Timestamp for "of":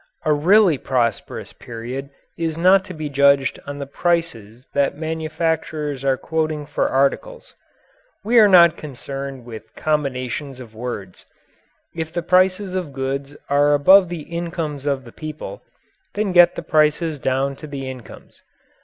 10.59-10.73, 12.73-12.93, 14.87-15.03